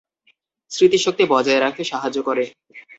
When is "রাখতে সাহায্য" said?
1.61-2.17